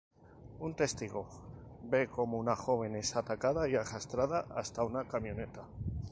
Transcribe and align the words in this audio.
Un 0.59 0.73
testigo 0.75 1.29
ve 1.83 2.07
cómo 2.07 2.39
una 2.39 2.55
joven 2.55 2.95
es 2.95 3.15
atacada 3.15 3.69
y 3.69 3.75
arrastrada 3.75 4.47
hasta 4.55 4.83
una 4.83 5.07
camioneta. 5.07 5.67